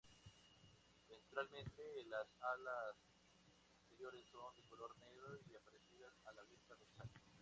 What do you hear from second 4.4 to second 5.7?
de color negro y